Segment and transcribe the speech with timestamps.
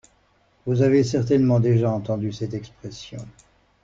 [0.65, 3.23] Vous avez certainement déjà entendu cette expression.